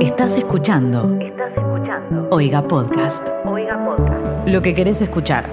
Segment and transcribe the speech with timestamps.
[0.00, 1.18] Estás escuchando.
[1.20, 2.28] Estás escuchando.
[2.30, 3.26] Oiga Podcast.
[3.44, 4.46] Oiga Podcast.
[4.46, 5.50] Lo que querés escuchar.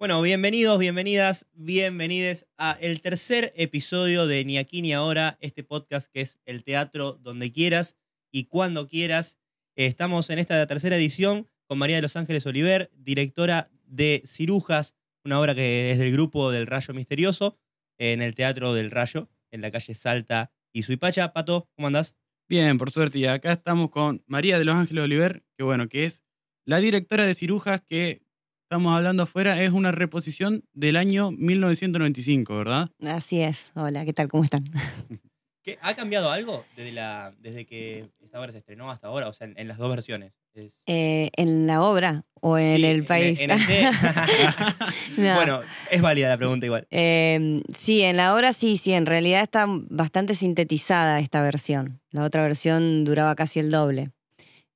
[0.00, 6.10] Bueno, bienvenidos, bienvenidas, bienvenides a el tercer episodio de Ni aquí ni ahora, este podcast
[6.12, 7.96] que es el teatro donde quieras
[8.32, 9.39] y cuando quieras.
[9.86, 14.94] Estamos en esta tercera edición con María de los Ángeles Oliver, directora de Cirujas,
[15.24, 17.58] una obra que es del grupo del Rayo Misterioso,
[17.96, 21.32] en el Teatro del Rayo, en la calle Salta y Suipacha.
[21.32, 22.14] Pato, ¿cómo andás?
[22.46, 23.20] Bien, por suerte.
[23.20, 26.24] Y acá estamos con María de los Ángeles Oliver, que bueno, que es
[26.66, 28.20] la directora de Cirujas, que
[28.64, 32.90] estamos hablando afuera, es una reposición del año 1995, ¿verdad?
[33.00, 33.72] Así es.
[33.74, 34.28] Hola, ¿qué tal?
[34.28, 34.62] ¿Cómo están?
[35.62, 39.28] ¿Qué, ¿Ha cambiado algo desde, la, desde que esta obra se estrenó hasta ahora?
[39.28, 40.32] O sea, en, en las dos versiones.
[40.54, 43.38] Es- Eh, ¿En la obra o en Sí, el país?
[43.40, 43.58] en el-
[45.18, 45.34] No.
[45.34, 46.86] Bueno, es válida la pregunta igual.
[46.90, 48.92] Eh, sí, en la obra sí, sí.
[48.94, 52.00] En realidad está bastante sintetizada esta versión.
[52.10, 54.08] La otra versión duraba casi el doble.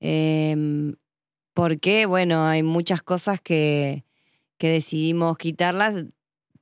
[0.01, 0.95] Eh,
[1.55, 4.05] porque, bueno, hay muchas cosas que,
[4.58, 6.05] que decidimos quitarlas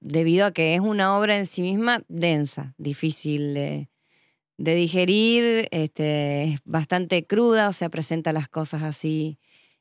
[0.00, 3.89] debido a que es una obra en sí misma densa, difícil de,
[4.62, 9.38] de digerir, este, es bastante cruda, o sea, presenta las cosas así.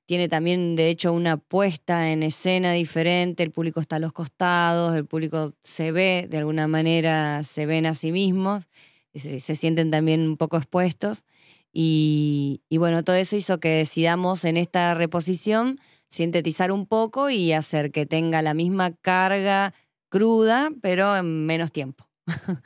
[0.07, 4.95] Tiene también, de hecho, una puesta en escena diferente, el público está a los costados,
[4.95, 8.69] el público se ve, de alguna manera se ven a sí mismos,
[9.13, 11.25] y se, sienten también un poco expuestos.
[11.71, 17.53] Y, y bueno, todo eso hizo que decidamos en esta reposición sintetizar un poco y
[17.53, 19.75] hacer que tenga la misma carga
[20.09, 22.07] cruda, pero en menos tiempo.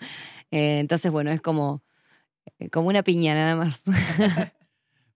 [0.51, 1.83] Eh, Entonces, bueno, es como,
[2.71, 3.81] como una piña nada más.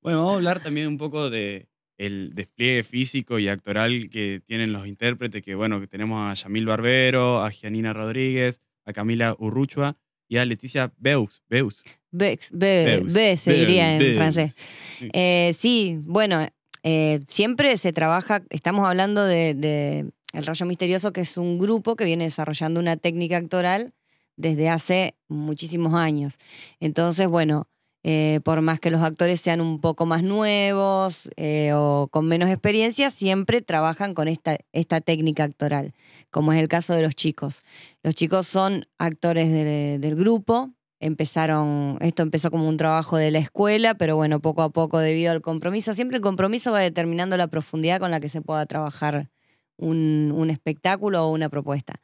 [0.02, 4.72] Bueno, vamos a hablar también un poco de el despliegue físico y actoral que tienen
[4.72, 9.98] los intérpretes, que bueno, que tenemos a Yamil Barbero, a Gianina Rodríguez, a Camila Urruchua
[10.30, 11.44] y a Leticia Beus.
[11.50, 11.84] Beus.
[12.12, 13.14] Bex, be, Beus.
[13.14, 14.16] be se Beus, diría en Beus.
[14.16, 14.56] francés.
[15.00, 15.10] Sí.
[15.12, 16.48] Eh, sí, bueno,
[16.84, 21.98] eh, siempre se trabaja, estamos hablando de, de El Rayo Misterioso, que es un grupo
[21.98, 23.92] que viene desarrollando una técnica actoral
[24.40, 26.40] desde hace muchísimos años.
[26.80, 27.68] Entonces, bueno,
[28.04, 32.50] eh, por más que los actores sean un poco más nuevos eh, o con menos
[32.50, 35.94] experiencia, siempre trabajan con esta, esta técnica actoral,
[36.32, 37.62] como es el caso de los chicos.
[38.02, 43.40] Los chicos son actores de- del grupo, empezaron, esto empezó como un trabajo de la
[43.40, 47.48] escuela, pero bueno, poco a poco debido al compromiso, siempre el compromiso va determinando la
[47.48, 49.30] profundidad con la que se pueda trabajar
[49.78, 51.96] un, un espectáculo o una propuesta.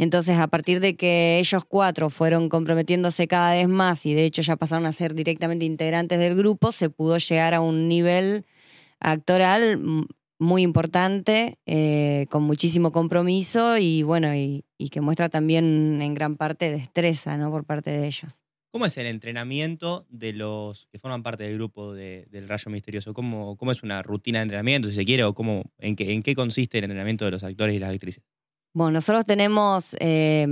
[0.00, 4.40] Entonces, a partir de que ellos cuatro fueron comprometiéndose cada vez más y de hecho
[4.40, 8.46] ya pasaron a ser directamente integrantes del grupo, se pudo llegar a un nivel
[8.98, 9.78] actoral
[10.38, 16.70] muy importante, eh, con muchísimo compromiso y bueno, y, que muestra también en gran parte
[16.70, 17.50] destreza ¿no?
[17.50, 18.40] por parte de ellos.
[18.72, 23.12] ¿Cómo es el entrenamiento de los que forman parte del grupo de- del Rayo Misterioso?
[23.12, 26.22] ¿Cómo, ¿Cómo es una rutina de entrenamiento, si se quiere, o cómo, en, qué, en
[26.22, 28.24] qué consiste el entrenamiento de los actores y las actrices?
[28.72, 30.46] Bueno, nosotros tenemos eh,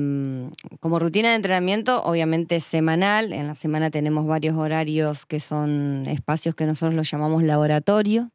[0.80, 3.32] como rutina de entrenamiento, obviamente semanal.
[3.32, 8.32] En la semana tenemos varios horarios que son espacios que nosotros los llamamos laboratorio.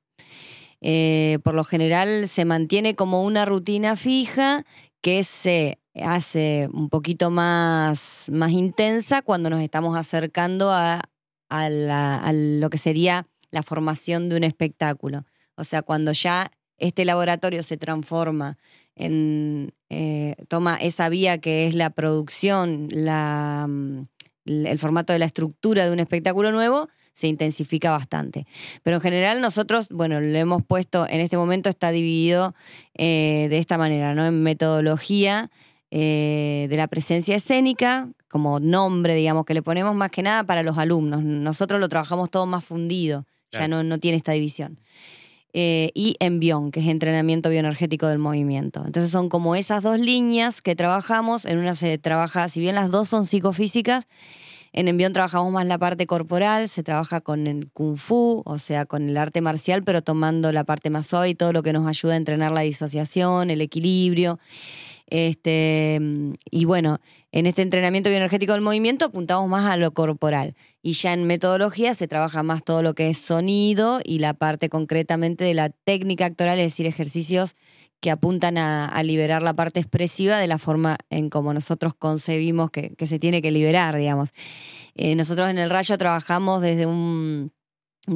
[0.80, 4.66] Eh, por lo general se mantiene como una rutina fija
[5.02, 11.02] que se hace un poquito más, más intensa cuando nos estamos acercando a,
[11.50, 15.26] a lo que sería la formación de un espectáculo.
[15.56, 18.58] O sea, cuando ya este laboratorio se transforma
[18.96, 24.08] en, eh, toma esa vía que es la producción, la, mm,
[24.46, 28.46] el formato de la estructura de un espectáculo nuevo, se intensifica bastante.
[28.82, 32.56] Pero en general nosotros, bueno, lo hemos puesto, en este momento está dividido
[32.96, 34.26] eh, de esta manera, ¿no?
[34.26, 35.52] En metodología
[35.92, 40.64] eh, de la presencia escénica, como nombre, digamos, que le ponemos más que nada para
[40.64, 41.24] los alumnos.
[41.24, 44.80] Nosotros lo trabajamos todo más fundido, ya no, no tiene esta división.
[45.56, 48.84] Eh, y Envión, que es entrenamiento bioenergético del movimiento.
[48.86, 51.46] Entonces son como esas dos líneas que trabajamos.
[51.46, 54.08] En una se trabaja, si bien las dos son psicofísicas,
[54.76, 58.88] en Envión trabajamos más la parte corporal, se trabaja con el kung fu, o sea,
[58.88, 61.88] con el arte marcial, pero tomando la parte más suave y todo lo que nos
[61.88, 64.40] ayuda a entrenar la disociación, el equilibrio.
[65.08, 66.00] Este,
[66.50, 67.00] y bueno,
[67.32, 70.56] en este entrenamiento bioenergético del movimiento apuntamos más a lo corporal.
[70.82, 74.70] Y ya en metodología se trabaja más todo lo que es sonido y la parte
[74.70, 77.56] concretamente de la técnica actoral, es decir, ejercicios
[78.00, 82.94] que apuntan a, liberar la parte expresiva de la forma en como nosotros concebimos que,
[83.06, 84.30] se tiene que liberar, digamos.
[84.96, 87.52] Eh, nosotros en el Rayo trabajamos desde un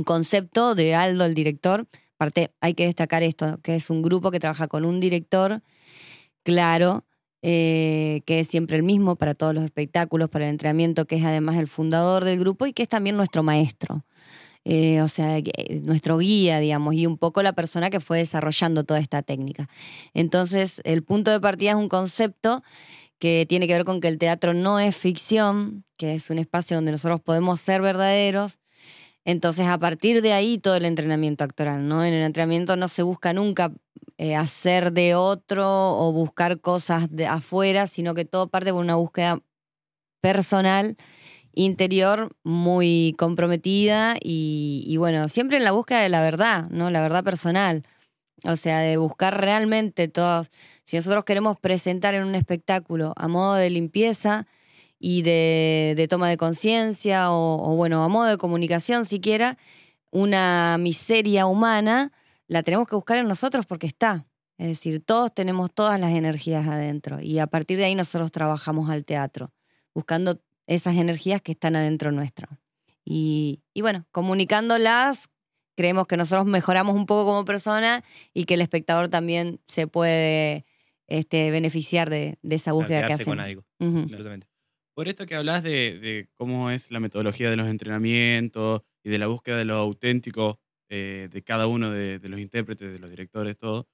[0.04, 4.39] concepto de Aldo, el director, aparte hay que destacar esto, que es un grupo que
[4.39, 5.62] trabaja con un director
[6.47, 7.03] claro,
[7.41, 11.25] eh, que es siempre el mismo para todos los espectáculos, para el entrenamiento, que es
[11.25, 14.05] además el fundador del grupo y que es también nuestro maestro.
[14.65, 18.83] Eh, o sea, que- nuestro guía, digamos, y un poco la persona que fue desarrollando
[18.85, 19.69] toda esta técnica.
[20.13, 22.63] Entonces, el punto de partida es un concepto
[23.19, 26.77] que tiene que ver con que el teatro no es ficción, que es un espacio
[26.77, 28.59] donde nosotros podemos ser verdaderos.
[29.25, 32.05] Entonces, a partir de ahí, todo el entrenamiento actoral, ¿no?
[32.05, 33.73] En el entrenamiento no se busca nunca
[34.17, 38.95] eh, hacer de otro o buscar cosas de afuera, sino que todo parte de una
[38.95, 39.39] búsqueda
[40.21, 40.97] personal,
[41.53, 46.89] interior, muy comprometida y, y bueno, siempre en la búsqueda de la verdad, ¿no?
[46.91, 47.83] La verdad personal.
[48.43, 50.51] O sea, de buscar realmente todos.
[50.83, 54.45] Si nosotros queremos presentar en un espectáculo a modo de limpieza
[54.99, 59.57] y de, de toma de conciencia o, o, bueno, a modo de comunicación siquiera,
[60.11, 62.11] una miseria humana,
[62.47, 64.27] la tenemos que buscar en nosotros porque está.
[64.57, 68.89] Es decir, todos tenemos todas las energías adentro y a partir de ahí nosotros trabajamos
[68.89, 69.53] al teatro,
[69.94, 72.47] buscando esas energías que están adentro nuestro.
[73.05, 75.29] Y, y bueno, comunicándolas,
[75.75, 78.03] creemos que nosotros mejoramos un poco como persona
[78.33, 80.65] y que el espectador también se puede
[81.07, 83.38] este, beneficiar de, de esa búsqueda que hacemos.
[83.38, 83.63] con algo.
[84.95, 89.19] Por esto que hablas de, de cómo es la metodología de los entrenamientos y de
[89.19, 90.59] la búsqueda de lo auténtico
[90.89, 93.88] eh, de cada uno de, de los intérpretes, de los directores, todo.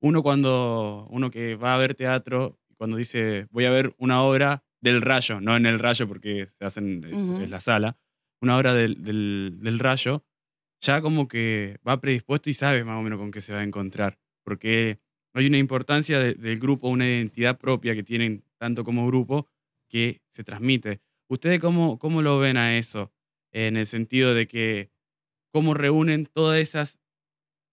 [0.00, 4.62] Uno cuando, uno que va a ver teatro, cuando dice voy a ver una obra
[4.80, 7.40] del rayo, no en el rayo porque se hacen Ujú.
[7.42, 7.96] es la sala,
[8.42, 10.24] una obra del, del, del rayo,
[10.82, 13.64] ya como que va predispuesto y sabe más o menos con qué se va a
[13.64, 14.18] encontrar.
[14.44, 15.00] Porque
[15.34, 19.48] hay una importancia de- del grupo, una identidad propia que tienen tanto como grupo
[19.88, 21.00] que se transmite.
[21.28, 23.12] ¿Ustedes cómo, cómo lo ven a eso?
[23.52, 24.90] En el sentido de que
[25.56, 26.98] cómo reúnen todas esas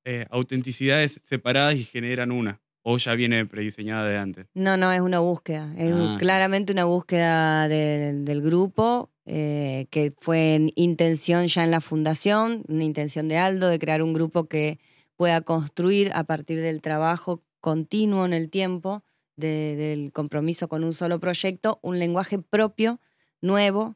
[0.05, 2.61] eh, autenticidades separadas y generan una.
[2.81, 4.45] O ya viene prediseñada de antes.
[4.53, 5.73] No, no, es una búsqueda.
[5.77, 6.15] Es Ah.
[6.17, 12.63] claramente una búsqueda de- del grupo eh, que fue en intención ya en la fundación,
[12.69, 14.79] una intención de Aldo de crear un grupo que
[15.17, 19.03] pueda construir a partir del trabajo continuo en el tiempo,
[19.37, 22.99] de- del compromiso con un solo proyecto, un lenguaje propio,
[23.41, 23.95] nuevo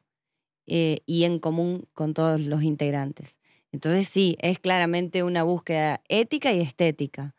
[0.66, 3.38] eh, y en común con todos los integrantes.
[3.72, 7.34] Entonces sí, es claramente una búsqueda ética y estética.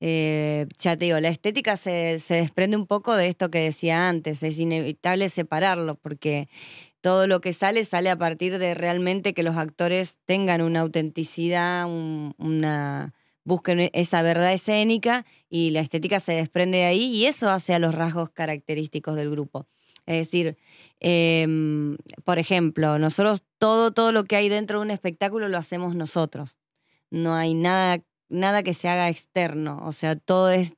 [0.00, 4.08] Eh, ya te digo, la estética se, se desprende un poco de esto que decía
[4.08, 6.48] antes, es inevitable separarlo porque
[7.00, 11.86] todo lo que sale sale a partir de realmente que los actores tengan una autenticidad,
[11.86, 13.14] un- una
[13.44, 17.78] busquen esa verdad escénica y la estética se desprende de ahí y eso hace a
[17.78, 19.66] los rasgos característicos del grupo.
[20.06, 20.56] Es decir,
[21.00, 25.94] em, por ejemplo, nosotros todo, todo lo que hay dentro de un espectáculo lo hacemos
[25.94, 26.56] nosotros.
[27.10, 29.80] No hay nada, nada que se haga externo.
[29.84, 30.74] O sea, todo es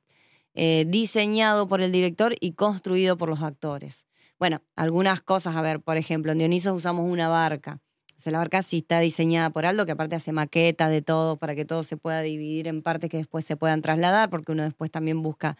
[0.53, 4.07] eh, diseñado por el director y construido por los actores.
[4.39, 7.79] Bueno, algunas cosas, a ver, por ejemplo, en Dioniso usamos una barca.
[8.17, 11.37] O sea, la barca sí está diseñada por Aldo, que aparte hace maquetas de todo
[11.37, 14.63] para que todo se pueda dividir en partes que después se puedan trasladar, porque uno
[14.63, 15.57] después también busca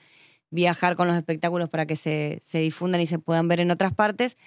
[0.50, 3.94] viajar con los espectáculos para que se, se difundan y se puedan ver en otras
[3.94, 4.38] partes.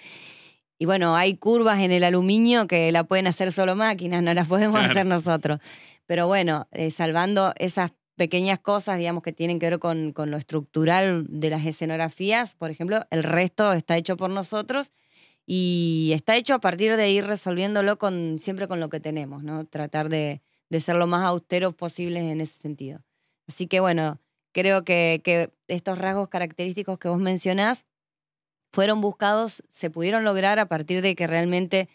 [0.79, 4.47] Y bueno, hay curvas en el aluminio que la pueden hacer solo máquinas, no las
[4.47, 4.91] podemos Claro.
[4.91, 5.59] hacer nosotros.
[6.07, 10.37] Pero bueno, eh, salvando esas pequeñas cosas, digamos, que tienen que ver con, con lo
[10.37, 14.91] estructural de las escenografías, por ejemplo, el resto está hecho por nosotros
[15.45, 19.65] y está hecho a partir de ir resolviéndolo con, siempre con lo que tenemos, ¿no?
[19.65, 23.01] Tratar de, de ser lo más austeros posibles en ese sentido.
[23.47, 24.19] Así que bueno,
[24.51, 27.85] creo que, estos rasgos característicos que vos mencionás
[28.71, 31.89] fueron buscados, se pudieron lograr a partir de que realmente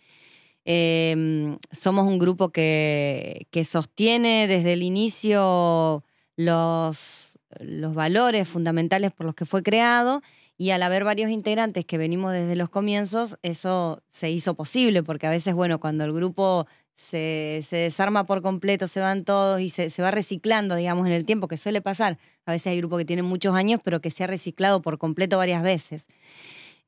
[0.65, 6.05] eh, somos un grupo que, sostiene desde el inicio
[6.37, 10.23] los valores fundamentales por los que fue creado
[10.59, 15.27] y al haber varios integrantes que venimos desde los comienzos, eso se hizo posible, porque
[15.27, 19.71] a veces, bueno, cuando el grupo se, se desarma por completo, se van todos y
[19.71, 22.19] se, se va reciclando, digamos, en el tiempo, que suele pasar.
[22.47, 25.37] A veces hay grupos que tienen muchos años, pero que se ha reciclado por completo
[25.37, 26.07] varias veces.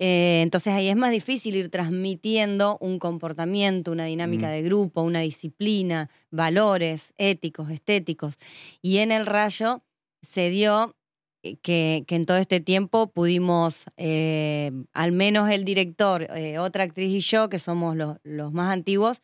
[0.00, 4.50] Eh, entonces ahí es más difícil ir transmitiendo un comportamiento, una dinámica Mm.
[4.50, 8.36] de grupo, una disciplina, valores éticos, estéticos.
[8.80, 9.82] Y en el rayo
[10.22, 10.94] se dio
[11.42, 16.84] eh, que, que en todo este tiempo pudimos, eh, al menos el director, eh, otra
[16.84, 19.20] actriz y yo, que somos los, los más antiguos,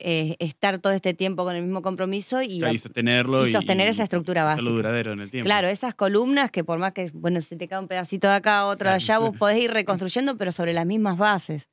[0.00, 3.46] eh, estar todo este tiempo con el mismo compromiso y, Y, sostenerlo.
[3.46, 4.70] y sostener esa estructura básica.
[4.70, 5.46] duradero en el tiempo.
[5.46, 8.66] Claro, esas columnas que por más que, bueno, se te cae un pedacito de acá,
[8.66, 11.68] otro de allá, vos podés ir reconstruyendo, pero sobre las mismas bases.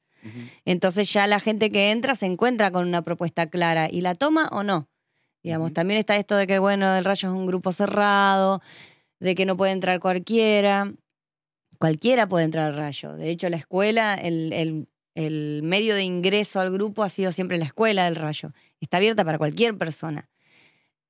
[0.65, 4.47] Entonces ya la gente que entra se encuentra con una propuesta clara y la toma
[4.51, 4.87] o no.
[5.43, 8.61] Digamos, también está esto de que, bueno, el rayo es un grupo cerrado,
[9.19, 10.91] de que no puede entrar cualquiera.
[11.77, 13.15] Cualquiera puede entrar al rayo.
[13.15, 17.57] De hecho, la escuela, el, el- el medio de ingreso al grupo ha sido siempre
[17.57, 18.53] la escuela del rayo.
[18.79, 20.29] Está abierta para cualquier persona.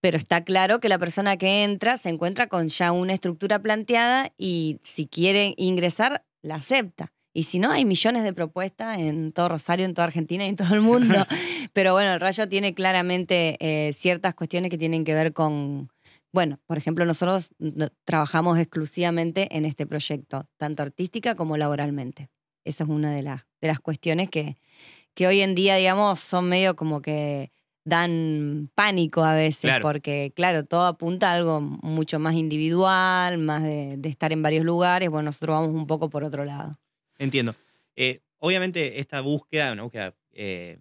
[0.02, 4.32] Pero está claro que la persona que entra se encuentra con ya una estructura planteada
[4.38, 7.12] y si quiere ingresar, la acepta.
[7.34, 10.56] Y si no, hay millones de propuestas en todo Rosario, en toda Argentina y en
[10.56, 11.16] todo el mundo.
[11.74, 15.90] Pero bueno, el Rayo tiene claramente eh, ciertas cuestiones que tienen que ver con,
[16.32, 22.30] bueno, por ejemplo, nosotros no- trabajamos exclusivamente en este proyecto, tanto artística como laboralmente.
[22.64, 24.56] Esa es una de las, de las cuestiones que,
[25.14, 27.52] que hoy en día, digamos, son medio como que
[27.84, 29.82] dan pánico a veces, Claro.
[29.84, 34.66] porque claro, todo apunta a algo mucho más individual, más de, de estar en varios
[34.66, 35.10] lugares.
[35.10, 36.80] Bueno, nosotros vamos un poco por otro lado.
[37.20, 37.54] Entiendo.
[37.96, 40.80] Eh, obviamente esta búsqueda, una búsqueda eh,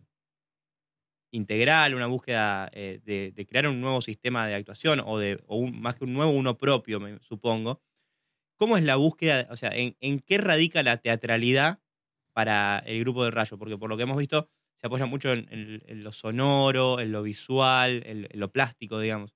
[1.30, 5.56] integral, una búsqueda eh, de, de crear un nuevo sistema de actuación o, de, o
[5.56, 7.82] un- más que un nuevo, uno propio, me supongo.
[8.56, 11.80] ¿Cómo es la búsqueda, o sea, en, en qué radica la teatralidad
[12.34, 13.56] para el grupo del Rayo?
[13.56, 17.10] Porque por lo que hemos visto, se apoya mucho en, en- en lo sonoro, en
[17.12, 19.34] lo visual, en, en lo plástico, digamos.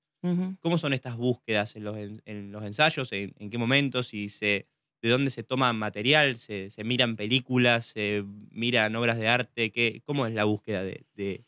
[0.59, 3.11] ¿Cómo son estas búsquedas en los, en- los ensayos?
[3.13, 4.07] ¿En, qué momentos?
[4.09, 4.67] Se,
[5.01, 6.35] ¿De dónde se toma material?
[6.35, 7.85] ¿Se, se miran películas?
[7.85, 9.71] ¿Se miran obras de arte?
[9.71, 11.45] ¿Qué, ¿Cómo es la búsqueda de, de-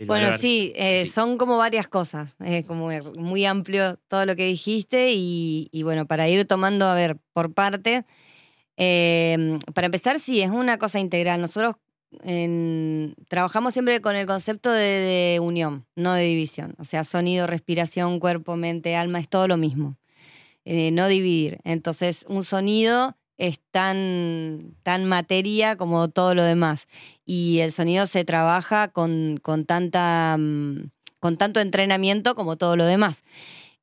[0.00, 1.08] Bueno, sí, eh, sí.
[1.12, 2.36] son como varias cosas.
[2.44, 6.94] Es como muy amplio todo lo que dijiste y, y bueno, para ir tomando, a
[6.94, 8.04] ver, por parte.
[8.78, 11.40] Eh, para empezar, sí, es una cosa integral.
[11.40, 11.76] Nosotros
[13.28, 16.74] trabajamos siempre con el concepto de, unión, no de división.
[16.78, 19.96] O sea, sonido, respiración, cuerpo, mente, alma, es todo lo mismo.
[20.64, 21.58] Eh, no dividir.
[21.64, 26.88] Entonces, un sonido es tan, tan materia como todo lo demás
[27.24, 32.84] y el sonido se trabaja con, con tanta, mm, con tanto entrenamiento como todo lo
[32.84, 33.24] demás.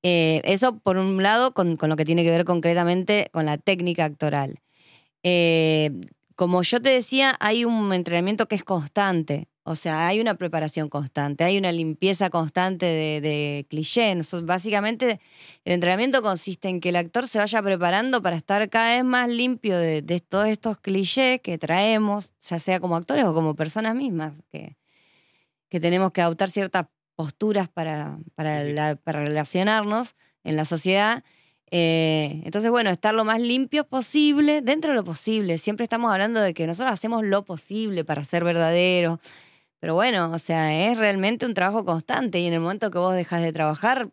[0.04, 4.06] Eh, eso, por un lado, con lo que tiene que ver concretamente con la técnica
[4.06, 4.60] actoral.
[5.28, 5.90] Eh,
[6.36, 9.48] como yo te decía, hay un entrenamiento que es constante.
[9.64, 14.14] O sea, hay una preparación constante, hay una limpieza constante de, de cliché.
[14.14, 15.20] Nosotros- básicamente,
[15.66, 19.28] el entrenamiento consiste en que el actor se vaya preparando para estar cada vez más
[19.30, 23.96] limpio de, de todos estos clichés que traemos, ya sea como actores o como personas
[23.96, 24.78] mismas, que,
[25.70, 31.24] que tenemos que adoptar ciertas posturas para, la- para relacionarnos en la sociedad.
[31.72, 35.58] Eh, entonces, bueno, estar lo más limpio posible, dentro de lo posible.
[35.58, 39.20] Siempre estamos hablando de que nosotros hacemos lo posible para ser verdaderos.
[39.80, 43.16] Pero bueno, o sea, es realmente un trabajo constante y en el momento que vos
[43.16, 44.10] dejas de trabajar,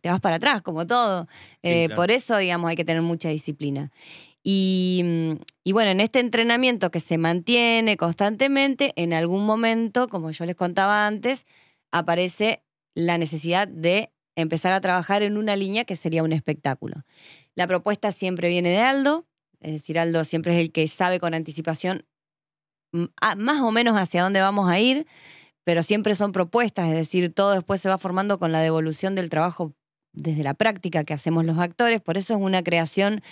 [0.00, 1.28] te vas para atrás, como todo.
[1.62, 1.96] Eh, claro.
[1.96, 3.90] Por eso, digamos, hay que tener mucha disciplina.
[4.42, 5.32] Y, mm,
[5.64, 10.56] y bueno, en este entrenamiento que se mantiene constantemente, en algún momento, como yo les
[10.56, 11.46] contaba antes,
[11.90, 12.62] aparece
[12.94, 17.04] la necesidad de empezar a trabajar en una línea que sería un espectáculo.
[17.54, 19.26] La propuesta siempre viene de Aldo,
[19.60, 22.06] es decir, Aldo siempre es el que sabe con anticipación
[22.92, 23.04] mm,
[23.38, 25.06] más o menos hacia dónde vamos a ir,
[25.64, 29.30] pero siempre son propuestas, es decir, todo después se va formando con la devolución del
[29.30, 29.74] trabajo
[30.12, 33.22] desde la práctica que hacemos los actores, por eso es una creación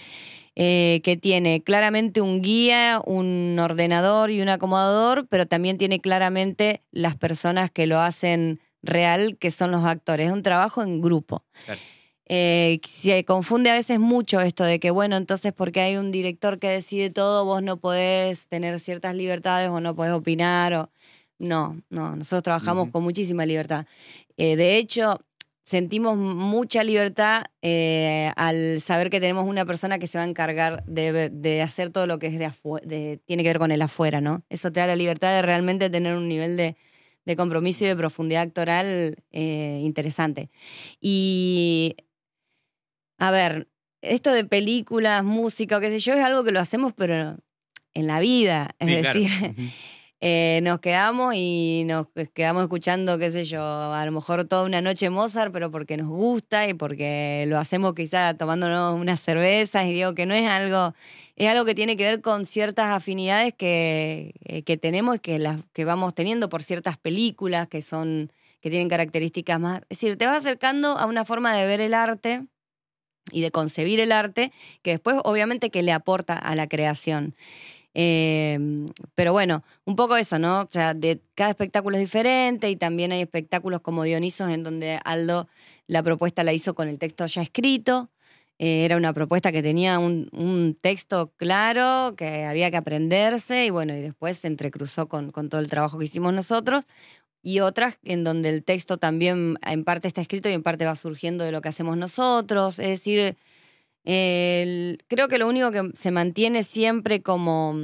[0.55, 6.83] eh, que tiene claramente un guía, un ordenador y un acomodador, pero también tiene claramente
[6.91, 10.27] las personas que lo hacen real, que son los actores.
[10.27, 11.45] Es un trabajo en grupo.
[11.65, 11.81] Claro.
[12.31, 16.59] Eh, se confunde a veces mucho esto de que, bueno, entonces porque hay un director
[16.59, 20.75] que decide todo, vos no podés tener ciertas libertades o no podés opinar.
[20.75, 20.91] O...
[21.39, 23.87] No, no, nosotros trabajamos con muchísima libertad.
[24.37, 25.21] Eh, de hecho,
[25.63, 30.85] sentimos mucha libertad eh, al saber que tenemos una persona que se va a encargar
[30.87, 32.51] de, de hacer todo lo que es de,
[32.85, 34.43] de- tiene que ver con el afuera, ¿no?
[34.51, 36.77] Eso te da la libertad de realmente tener un nivel de,
[37.29, 40.51] de compromiso y de profundidad actoral eh, interesante.
[41.01, 41.95] Y,
[43.19, 43.69] a ver,
[44.01, 47.37] esto de películas, música, o qué sé yo, es algo que lo hacemos, pero
[47.95, 48.71] en la vida.
[48.79, 48.95] Es Sí,
[49.29, 49.31] decir,
[50.21, 54.81] eh, nos quedamos y nos quedamos escuchando, qué sé yo, a lo mejor toda una
[54.81, 59.93] noche Mozart, pero porque nos gusta y porque lo hacemos quizá tomándonos unas cervezas y
[59.93, 60.95] digo que no es algo,
[61.39, 65.39] es algo que tiene que ver con ciertas afinidades que, eh, que tenemos y que,
[65.39, 69.83] las, que vamos teniendo por ciertas películas que son, que tienen características más.
[69.83, 72.45] Es decir, te vas acercando a una forma de ver el arte
[73.31, 74.53] y de concebir el arte
[74.83, 77.37] que después obviamente que le aporta a la creación.
[77.95, 78.59] Eh,
[79.15, 80.63] pero bueno, un poco eso, ¿no?
[80.63, 84.99] O sea, de cada espectáculo es diferente y también hay espectáculos como Dionisos en donde
[85.05, 85.49] Aldo
[85.87, 88.11] la propuesta la hizo con el texto ya escrito.
[88.59, 93.71] Eh, era una propuesta que tenía un, un texto claro, que había que aprenderse y
[93.71, 96.85] bueno, y después se entrecruzó con, con todo el trabajo que hicimos nosotros.
[97.43, 100.97] y otras en donde el texto también en parte está escrito y en parte va
[100.97, 102.79] surgiendo de lo que hacemos nosotros.
[102.79, 103.37] Es decir,
[104.05, 107.75] creo que lo único que se mantiene siempre como,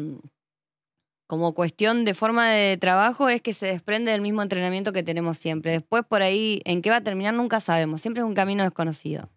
[1.27, 5.39] como cuestión de forma de trabajo es que se desprende del mismo entrenamiento que tenemos
[5.39, 5.73] siempre.
[5.73, 8.01] Después por ahí, en qué va a terminar, nunca sabemos.
[8.03, 9.31] Siempre es un camino desconocido.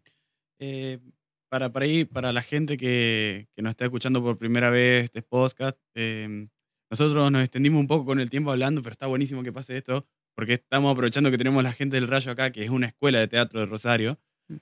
[0.59, 0.99] Eh,
[1.49, 5.21] para, para, ahí, para la gente que, que nos está escuchando por primera vez este
[5.21, 6.47] podcast, eh,
[6.91, 10.05] nosotros nos extendimos un poco con el tiempo hablando, pero está buenísimo que pase esto,
[10.35, 13.27] porque estamos aprovechando que tenemos la gente del Rayo acá, que es una escuela de
[13.27, 14.19] teatro de Rosario,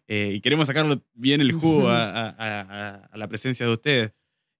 [0.07, 2.29] eh, y queremos sacarlo bien el jugo a, a-
[2.61, 4.11] a- a la presencia de ustedes.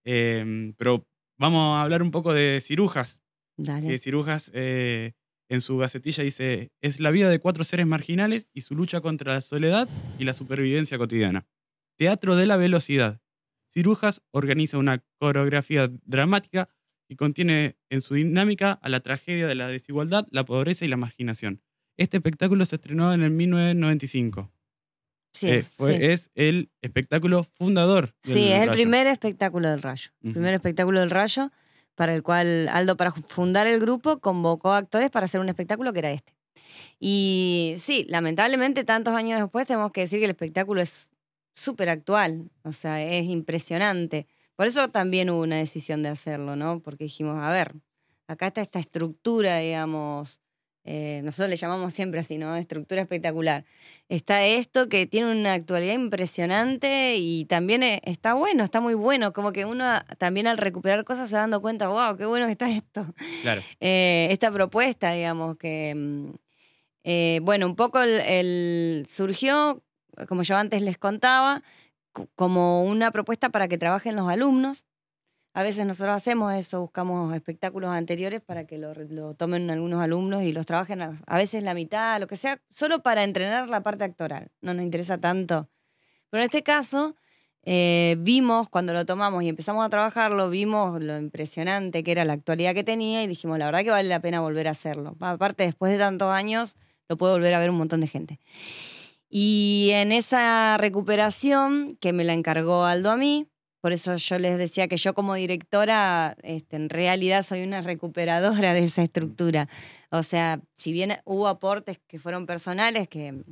[0.04, 1.06] Eh, pero
[1.38, 3.20] vamos a hablar un poco de cirujas,
[3.56, 3.88] Dale.
[3.88, 5.12] que Cirujas eh,
[5.48, 9.34] en su gacetilla dice, es la vida de cuatro seres marginales y su lucha contra
[9.34, 11.46] la soledad y la supervivencia cotidiana.
[11.96, 13.20] Teatro de la velocidad.
[13.72, 16.68] Cirujas organiza una coreografía dramática
[17.08, 20.96] y contiene en su dinámica a la tragedia de la desigualdad, la pobreza y la
[20.96, 21.62] marginación.
[21.96, 24.50] Este espectáculo se estrenó en el 1995.
[25.32, 26.04] Sí, Eh, fue- sí.
[26.04, 28.14] Es el espectáculo fundador.
[28.24, 28.72] del Sí, es el Rayo.
[28.72, 30.10] primer espectáculo del Rayo.
[30.22, 30.34] El Ujú.
[30.34, 31.50] primer espectáculo del Rayo,
[31.94, 35.92] para el cual Aldo, para fundar el grupo, convocó a actores para hacer un espectáculo
[35.92, 36.34] que era este.
[36.98, 41.10] Y sí, lamentablemente, tantos años después, tenemos que decir que el espectáculo es
[41.56, 44.26] súper actual, o sea, es impresionante.
[44.54, 46.80] Por eso también hubo una decisión de hacerlo, ¿no?
[46.80, 47.72] Porque dijimos, a ver,
[48.28, 50.40] acá está esta estructura, digamos,
[50.84, 52.54] eh, nosotros le llamamos siempre así, ¿no?
[52.54, 53.64] Estructura espectacular.
[54.08, 59.32] Está esto que tiene una actualidad impresionante y también eh, está bueno, está muy bueno,
[59.32, 59.84] como que uno
[60.18, 63.06] también al recuperar cosas se va dando cuenta, wow, qué bueno que está esto.
[63.42, 63.62] Claro.
[63.80, 66.30] Eh, esta propuesta, digamos, que, mm,
[67.04, 69.82] eh, bueno, un poco el, el- surgió,
[70.28, 71.62] como yo antes les contaba,
[72.12, 74.84] co- como una propuesta para que trabajen los alumnos.
[75.54, 80.42] A veces nosotros hacemos eso, buscamos espectáculos anteriores para que lo, lo tomen algunos alumnos
[80.42, 83.82] y los trabajen a, a veces la mitad, lo que sea, solo para entrenar la
[83.82, 84.50] parte actoral.
[84.60, 85.68] No nos interesa tanto.
[86.30, 87.16] Pero en este caso,
[87.62, 92.34] eh, vimos, cuando lo tomamos y empezamos a trabajarlo, vimos lo impresionante que era la
[92.34, 95.16] actualidad que tenía y dijimos, la verdad que vale la pena volver a hacerlo.
[95.20, 96.76] Aparte, después de tantos años,
[97.08, 98.40] lo puede volver a ver un montón de gente.
[99.28, 103.48] Y en esa recuperación, que me la encargó Aldo a mí,
[103.80, 108.74] por eso yo les decía que yo como directora, este, en realidad soy una recuperadora
[108.74, 109.68] de esa estructura.
[110.10, 113.44] O sea, si bien hubo aportes que fueron personales, que,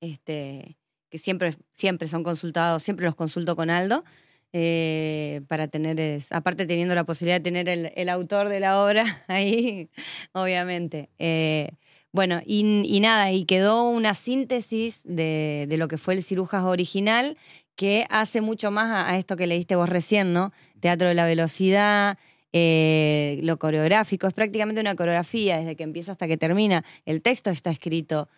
[0.00, 0.76] este,
[1.10, 4.04] que siempre, siempre son consultados, siempre los consulto con Aldo,
[4.52, 9.04] eh, para tener, aparte teniendo la posibilidad de tener el, el autor de la obra
[9.26, 9.90] ahí,
[10.32, 11.10] obviamente.
[11.18, 11.70] Eh,
[12.14, 16.62] bueno, y, y nada, y quedó una síntesis de, de lo que fue el Cirujas
[16.62, 17.36] original,
[17.74, 20.52] que hace mucho más a, esto que leíste vos recién, ¿no?
[20.78, 22.16] Teatro de la velocidad,
[22.52, 26.84] eh, lo coreográfico, es prácticamente una coreografía desde que empieza hasta que termina.
[27.04, 28.28] El texto está escrito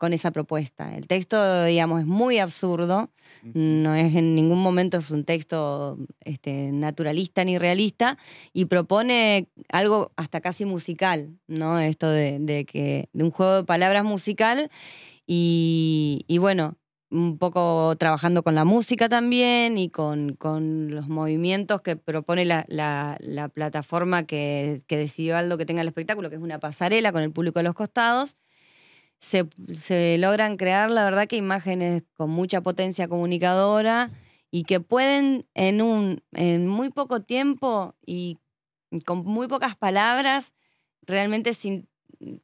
[0.00, 0.96] con esa propuesta.
[0.96, 3.10] El texto, digamos, es muy absurdo,
[3.52, 8.16] no es en ningún momento es un texto este, naturalista ni realista
[8.54, 11.78] y propone algo hasta casi musical, ¿no?
[11.78, 14.70] Esto de, de que de un juego de palabras musical
[15.26, 16.76] y, y bueno,
[17.10, 22.64] un poco trabajando con la música también y con, con los movimientos que propone la,
[22.68, 27.12] la- la plataforma que, que decidió Aldo que tenga el espectáculo, que es una pasarela
[27.12, 28.36] con el público a los costados.
[29.20, 34.10] Se, se logran crear, la verdad, que imágenes con mucha potencia comunicadora
[34.50, 38.38] y que pueden en, un, en muy poco tiempo y
[39.04, 40.52] con muy pocas palabras
[41.02, 41.88] realmente sin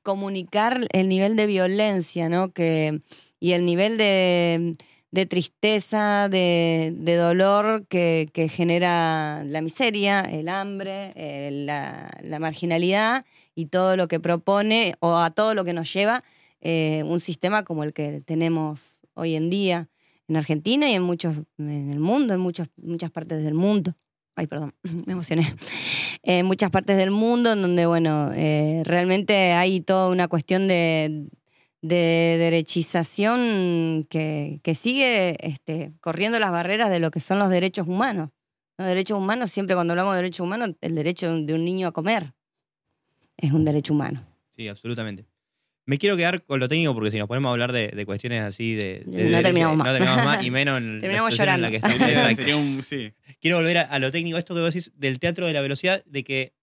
[0.03, 2.53] comunicar el nivel de violencia, ¿no?
[2.53, 3.01] Que,
[3.41, 4.73] y el nivel de,
[5.11, 12.39] de tristeza, de, de dolor que, que genera la miseria, el hambre, eh, la, la
[12.39, 16.23] marginalidad y todo lo que propone o a todo lo que nos lleva
[16.69, 19.89] eh, un sistema como el que tenemos hoy en día
[20.27, 23.95] en Argentina y en muchos en el mundo, en muchas muchas partes del mundo.
[24.35, 24.75] Ay, perdón,
[25.07, 25.47] me emocioné.
[26.25, 31.29] En muchas partes del mundo en donde, bueno, eh, realmente hay toda una cuestión de,
[31.83, 37.87] de derechización que, que sigue este, corriendo las barreras de lo que son los derechos
[37.87, 38.31] humanos.
[38.77, 41.93] Los derechos humanos, siempre cuando hablamos de derechos humanos, el derecho de un niño a
[41.93, 42.35] comer
[43.37, 44.27] es un derecho humano.
[44.51, 45.27] Sí, absolutamente.
[45.87, 48.43] Me quiero quedar con lo técnico porque si nos ponemos a hablar de, de cuestiones
[48.43, 49.87] así de, de No terminamos más.
[49.87, 52.05] No terminamos más y menos en Terminamos la situación en la que llorando.
[52.05, 52.19] estamos.
[52.19, 52.43] Exacto.
[52.43, 53.13] Sería un, sí.
[53.41, 56.03] Quiero volver a, a lo técnico, esto que vos decís del teatro de la velocidad,
[56.05, 56.57] de que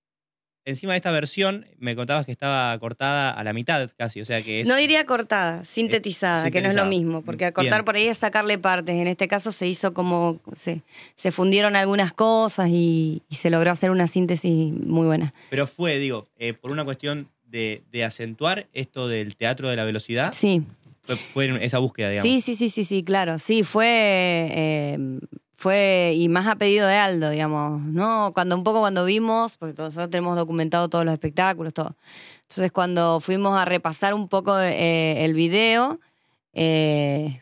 [0.65, 4.41] encima de esta versión me contabas que estaba cortada a la mitad casi, o sea
[4.41, 4.67] que es...
[4.67, 7.85] No diría cortada, sintetizada, que no es lo mismo, porque cortar Bien.
[7.85, 8.95] por ahí es sacarle partes.
[8.95, 10.81] En este caso se hizo como, se,
[11.15, 15.33] se fundieron algunas cosas y, y se logró hacer una síntesis muy buena.
[15.49, 19.85] Pero fue, digo, eh, por una cuestión de, de acentuar esto del teatro de la
[19.85, 20.33] velocidad?
[20.33, 20.63] Sí,
[21.03, 22.29] Fue, fue esa búsqueda, digamos.
[22.29, 23.37] sí, sí, sí, sí, sí, claro.
[23.39, 25.19] Sí, fue, eh,
[25.55, 28.31] fue, y más a pedido de Aldo, digamos, ¿no?
[28.33, 31.95] Cuando un poco cuando vimos, porque nosotros tenemos documentado todos los espectáculos, todo.
[32.41, 35.99] Entonces, cuando fuimos a repasar un poco eh, el video,
[36.53, 37.39] eh,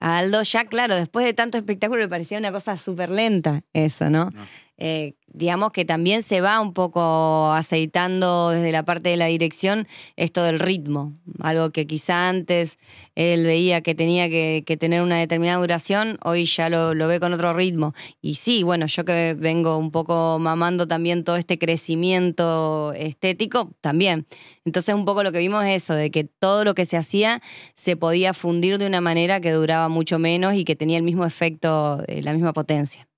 [0.00, 4.08] a Aldo ya, claro, después de tanto espectáculo le parecía una cosa súper lenta eso,
[4.08, 4.30] ¿no?
[4.30, 4.42] No.
[4.78, 9.86] Eh, digamos que también se va un poco aceitando desde la parte de la dirección
[10.16, 12.78] esto del ritmo, algo que quizá antes
[13.14, 17.32] él veía que tenía que, tener una determinada duración, hoy ya lo, lo ve con
[17.32, 17.94] otro ritmo.
[18.20, 24.26] Y sí, bueno, yo que vengo un poco mamando también todo este crecimiento estético, también.
[24.64, 27.40] Entonces un poco lo que vimos es eso, de que todo lo que se hacía
[27.74, 31.24] se podía fundir de una manera que duraba mucho menos y que tenía el mismo
[31.24, 33.08] efecto, eh, la misma potencia.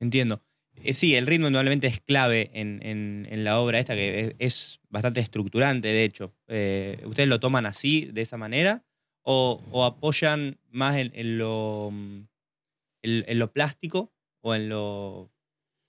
[0.00, 0.42] Entiendo.
[0.84, 4.80] Eh, sí, el ritmo indudablemente es clave en, en- en la obra esta, que es,
[4.88, 6.32] bastante estructurante, de hecho.
[6.48, 8.82] Eh, ¿Ustedes lo toman así, de esa manera?
[9.22, 12.28] ¿O, apoyan más en, en lo, en,
[13.02, 15.30] en lo plástico o en lo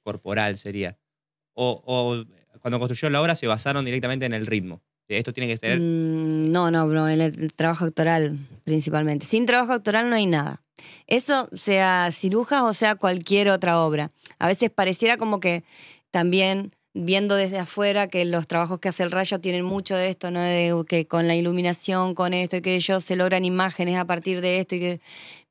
[0.03, 0.97] corporal, sería?
[1.53, 2.23] O,
[2.61, 4.81] cuando construyó la obra se basaron directamente en el ritmo.
[5.07, 5.79] Esto tiene que ser...
[5.79, 9.25] Mm, no, no, bro, el, el trabajo actoral principalmente.
[9.25, 10.61] Sin trabajo actoral no hay nada.
[11.07, 14.09] Eso sea cirujas o sea cualquier otra obra.
[14.41, 15.63] A veces pareciera como que
[16.09, 20.31] también viendo desde afuera que los trabajos que hace el rayo tienen mucho de esto,
[20.31, 20.41] ¿no?
[20.41, 24.41] De que con la iluminación, con esto y que ellos se logran imágenes a partir
[24.41, 25.01] de esto y que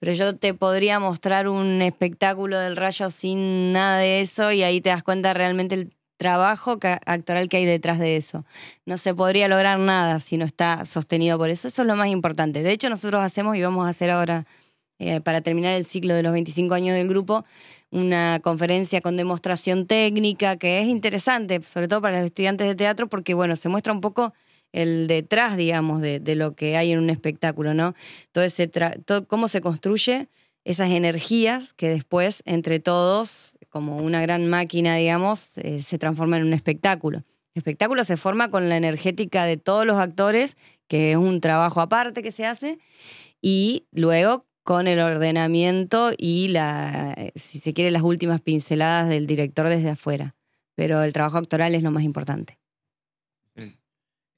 [0.00, 4.80] pero yo te podría mostrar un espectáculo del rayo sin nada de eso y ahí
[4.80, 8.44] te das cuenta realmente el trabajo actoral que hay detrás de eso.
[8.86, 11.68] No se podría lograr nada si no está sostenido por eso.
[11.68, 12.62] Eso es lo más importante.
[12.62, 14.46] De hecho, nosotros hacemos y vamos a hacer ahora,
[14.98, 17.44] eh, para terminar el ciclo de los 25 años del grupo,
[17.90, 23.08] una conferencia con demostración técnica que es interesante, sobre todo para los estudiantes de teatro,
[23.08, 24.32] porque bueno, se muestra un poco
[24.72, 27.94] el detrás, digamos, de, lo que hay en un espectáculo, ¿no?
[28.32, 28.44] Todo
[29.04, 30.28] todo, cómo se construye
[30.64, 36.44] esas energías que después, entre todos, como una gran máquina, digamos, eh, se transforma en
[36.44, 37.24] un espectáculo.
[37.54, 41.80] El espectáculo se forma con la energética de todos los actores, que es un trabajo
[41.80, 42.78] aparte que se hace,
[43.42, 49.26] y luego con el ordenamiento y la, eh, si se quiere, las últimas pinceladas del
[49.26, 50.36] director desde afuera.
[50.76, 52.60] Pero el trabajo actoral es lo más importante.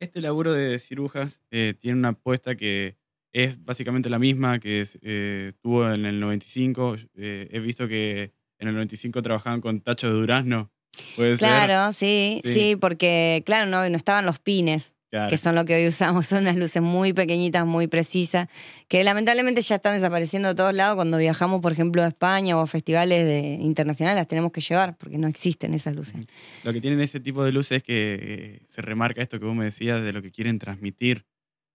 [0.01, 2.97] Este laburo de cirujas eh, tiene una apuesta que
[3.35, 6.97] es básicamente la misma que eh, tuvo en el 95.
[7.15, 10.73] Eh, he visto que en el 95 trabajaban con Tacho de Durazno.
[11.15, 11.41] ¿Puede ser?
[11.41, 12.77] Claro, sí, sí, Sí.
[12.77, 14.95] porque, claro, no, no estaban los pines.
[15.13, 15.29] Claro.
[15.29, 18.49] que son lo que hoy usamos, son unas luces muy pequeñitas, muy precisas,
[18.89, 20.95] que lamentablemente ya están desapareciendo de todos lados.
[20.97, 24.97] Cuando viajamos, por ejemplo, a España o a festivales de- internacionales, las tenemos que llevar
[24.97, 26.17] porque no existen esas luces.
[26.65, 29.55] Lo que tienen ese tipo de luces es que eh, se remarca esto que vos
[29.55, 31.27] me decías de lo que quieren transmitir,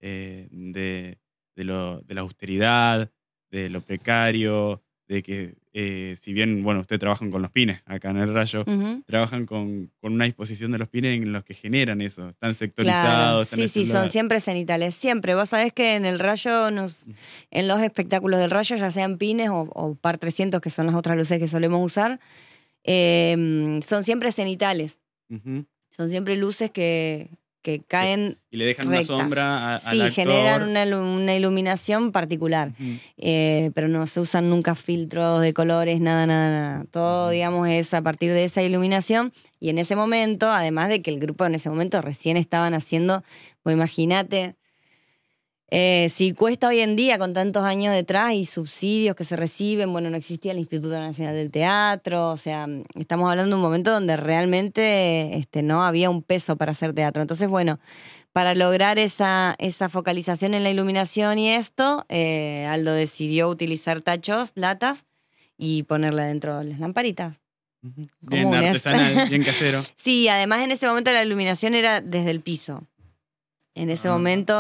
[0.02, 1.20] eh, de,
[1.56, 3.12] de lo- de la austeridad,
[3.52, 8.10] de lo precario, de que eh, si bien, bueno, ustedes trabajan con los pines acá
[8.10, 8.66] en el rayo,
[9.06, 12.56] trabajan con, con una disposición de los pines en los que generan eso, están Claro,
[12.58, 13.44] sectorizados.
[13.44, 15.36] están sí, en sí, son siempre cenitales, siempre.
[15.36, 17.06] Vos sabés que en el rayo, nos,
[17.52, 20.96] en los espectáculos del rayo, ya sean pines o, o par 300, que son las
[20.96, 22.20] otras luces que solemos usar,
[22.84, 25.00] eh, son siempre cenitales.
[25.92, 27.30] Son siempre luces que,
[27.68, 29.10] que caen, Y le dejan rectas.
[29.10, 30.12] una sombra a, al sí, actor.
[30.14, 32.72] generan una, una iluminación particular.
[33.18, 36.86] Eh, pero no se usan nunca filtros de colores, nada, nada, nada.
[36.90, 39.34] Todo, digamos, es a partir de esa iluminación.
[39.60, 43.22] Y en ese momento, además de que el grupo en ese momento recién estaban haciendo,
[43.64, 44.56] pues imagínate,
[45.70, 49.92] eh, si cuesta hoy en día con tantos años detrás y subsidios que se reciben,
[49.92, 53.92] bueno, no existía el Instituto Nacional del Teatro, o sea, estamos hablando de un momento
[53.92, 57.22] donde realmente este, no había un peso para hacer teatro.
[57.22, 57.80] Entonces, bueno,
[58.32, 64.52] para lograr esa, esa focalización en la iluminación y esto, eh, Aldo decidió utilizar tachos,
[64.56, 65.06] latas
[65.58, 67.38] y ponerla dentro de las lamparitas.
[67.84, 68.08] Ujú.
[68.22, 68.70] Bien Comunes.
[68.70, 69.82] artesanal, bien casero.
[69.96, 72.84] Sí, además en ese momento la iluminación era desde el piso.
[73.78, 74.12] En ese Ah.
[74.14, 74.54] momento...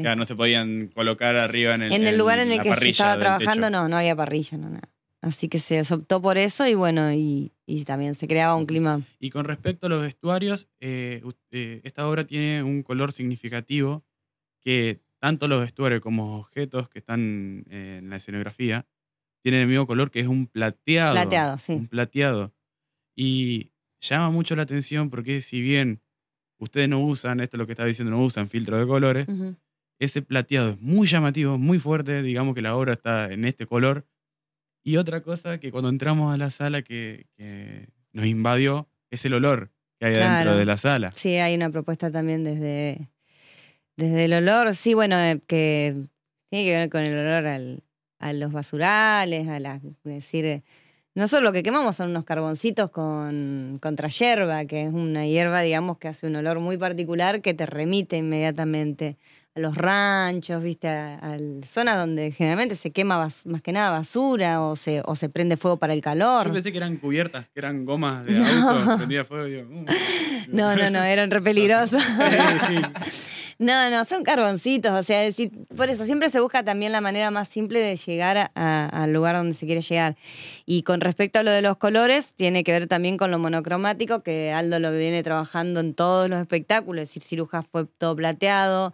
[0.00, 2.88] Claro, no se podían colocar arriba en el, en el lugar en el que se
[2.90, 4.88] estaba trabajando, no, no había parrilla, no nada.
[5.20, 9.00] Así que se optó por eso y bueno, y, y también se creaba un clima.
[9.18, 14.04] Y con respecto a los vestuarios, eh, eh, esta obra tiene un color significativo
[14.62, 18.86] que tanto los vestuarios como los objetos que están en la escenografía
[19.42, 21.12] tienen el mismo color que es un plateado.
[21.14, 21.72] Plateado, sí.
[21.72, 22.52] Un plateado.
[23.16, 26.00] Y llama mucho la atención porque si bien
[26.64, 29.26] ustedes no usan, esto es lo que estaba diciendo, no usan filtro de colores,
[29.98, 34.04] ese plateado es muy llamativo, muy fuerte, digamos que la obra está en este color.
[34.82, 39.34] Y otra cosa que cuando entramos a la sala que, que nos invadió es el
[39.34, 39.70] olor.
[39.98, 40.34] que hay Claro.
[40.36, 41.12] dentro de la sala.
[41.14, 43.08] Sí, hay una propuesta también desde,
[43.96, 45.94] desde el olor, sí, bueno, eh, que
[46.50, 47.82] tiene que ver con el olor al-
[48.18, 50.62] a los basurales, a las, decir, eh,
[51.14, 55.98] nosotros lo que quemamos son unos carboncitos con contra hierba, que es una hierba, digamos,
[55.98, 59.16] que hace un olor muy particular que te remite inmediatamente
[59.56, 63.90] a los ranchos, viste, a, a zonas donde generalmente se quema bas- más que nada
[63.90, 66.48] basura o se, o se prende fuego para el calor.
[66.48, 68.46] Yo pensé que eran cubiertas, que eran gomas de No.
[68.70, 69.44] auto, prendía fuego.
[69.44, 69.84] Digo, "Mm".
[70.52, 72.02] No, no, no, eran re peligrosos.
[73.56, 77.30] No, no, son carboncitos, o sea, decir, por eso siempre se busca también la manera
[77.30, 80.16] más simple de llegar al lugar donde se quiere llegar.
[80.66, 84.24] Y con respecto a lo de los colores, tiene que ver también con lo monocromático,
[84.24, 88.92] que Aldo lo viene trabajando en todos los espectáculos, es decir, Ciruja fue todo plateado,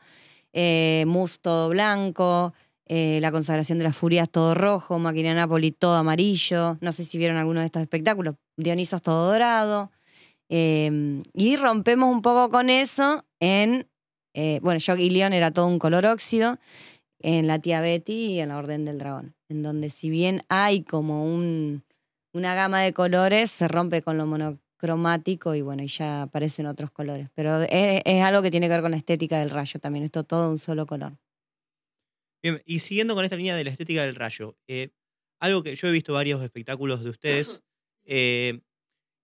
[0.52, 2.52] eh, Mus todo blanco,
[2.86, 7.18] eh, La consagración de las furias todo rojo, Máquina Napoli todo amarillo, no sé si
[7.18, 9.90] vieron alguno de estos espectáculos, Dionisos todo dorado.
[10.48, 13.86] Eh, y rompemos un poco con eso en
[14.34, 16.58] eh, bueno, Jock y Leon era todo un color óxido,
[17.18, 20.82] en la tía Betty y en la Orden del Dragón, en donde si bien hay
[20.82, 21.82] como un,
[22.32, 24.26] una gama de colores, se rompe con lo
[24.82, 27.28] monocromático y bueno, y ya aparecen otros colores.
[27.34, 30.24] Pero es, es algo que tiene que ver con la estética del rayo también, esto
[30.24, 31.18] todo un solo color.
[32.42, 34.90] Bien, y siguiendo con esta línea de la estética del rayo, eh,
[35.40, 37.60] algo que yo he visto varios espectáculos de ustedes,
[38.04, 38.60] eh,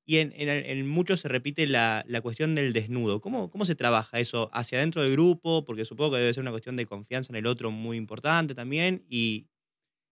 [0.06, 3.20] y en, en- en muchos se repite la, la cuestión del desnudo.
[3.22, 5.64] ¿Cómo, ¿Cómo se trabaja eso hacia adentro del grupo?
[5.64, 9.06] Porque supongo que debe ser una cuestión de confianza en el otro muy importante también.
[9.10, 9.48] ¿Y,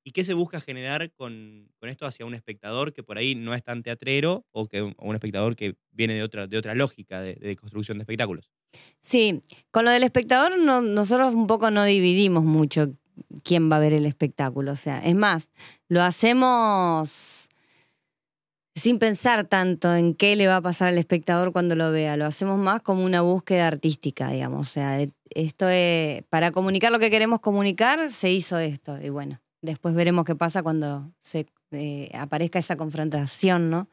[0.04, 3.54] y qué se busca generar con, con esto hacia un espectador que por ahí no
[3.54, 7.56] es tan teatrero o, que, un- espectador que viene de otra, de otra lógica de,
[7.56, 8.50] construcción de espectáculos?
[9.00, 9.40] Sí,
[9.70, 12.92] con lo del espectador no- nosotros un poco no dividimos mucho
[13.42, 14.72] quién va a ver el espectáculo.
[14.72, 15.50] O sea, es más,
[15.88, 17.48] lo hacemos
[18.76, 22.16] sin pensar tanto en qué le va a pasar al espectador cuando lo vea.
[22.16, 24.66] Lo hacemos más como una búsqueda artística, digamos.
[24.66, 29.00] O sea, de- esto es, para comunicar lo que queremos comunicar, se hizo esto.
[29.00, 33.88] Y bueno, después veremos qué pasa cuando se eh, aparezca esa confrontación, ¿no?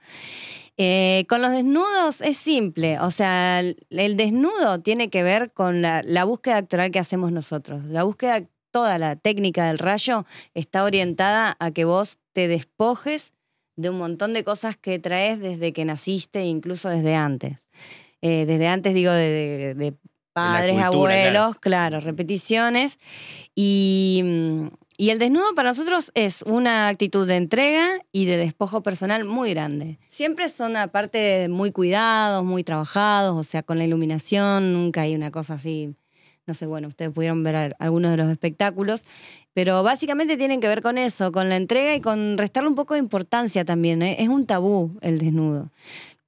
[0.78, 5.82] Eh, con los desnudos es simple, o sea, el, el desnudo tiene que ver con
[5.82, 7.84] la, la búsqueda actoral que hacemos nosotros.
[7.86, 13.34] La búsqueda, toda la técnica del rayo está orientada a que vos te despojes
[13.76, 17.58] de un montón de cosas que traes desde que naciste, incluso desde antes.
[18.22, 19.94] Eh, desde antes, digo, de, de- de
[20.34, 22.98] padres, cultura, abuelos, claro, repeticiones.
[23.56, 24.68] Y, mm,
[25.02, 29.50] y el desnudo para nosotros es una actitud de entrega y de despojo personal muy
[29.50, 29.98] grande.
[30.10, 35.32] Siempre son aparte muy cuidados, muy trabajados, o sea, con la iluminación, nunca hay una
[35.32, 35.96] cosa así.
[36.46, 39.04] No sé, bueno, ustedes pudieron ver algunos de los espectáculos,
[39.56, 42.94] pero básicamente tienen que ver con eso, con la entrega y con restarle un poco
[42.94, 44.04] de importancia también.
[44.04, 44.18] ¿eh?
[44.20, 45.72] Es un tabú el desnudo.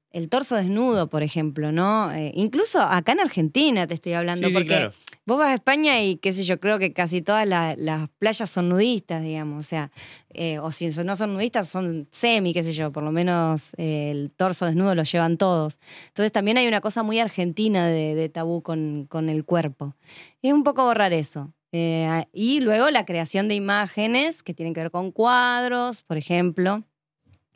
[0.10, 2.12] El torso desnudo, por ejemplo, ¿no?
[2.12, 4.94] Eh, incluso acá en Argentina te estoy hablando, Sí, sí, porque claro.
[5.26, 8.50] Vos vas a España y qué sé yo, creo que casi todas la- las playas
[8.50, 9.90] son nudistas, digamos, o sea,
[10.34, 14.12] eh, o si no son nudistas, son semi, qué sé yo, por lo menos eh,
[14.12, 15.80] el torso desnudo lo llevan todos.
[16.10, 19.96] Entonces también hay una cosa muy argentina de, tabú con, con el cuerpo.
[20.42, 21.54] Es un poco borrar eso.
[21.72, 26.84] Eh, y luego la creación de imágenes que tienen que ver con cuadros, por ejemplo.